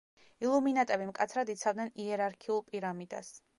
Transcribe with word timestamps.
ილუმინატები 0.45 1.07
მკაცრად 1.09 1.53
იცავდნენ 1.55 1.93
„იერარქიულ 2.07 2.65
პირამიდას“. 2.73 3.33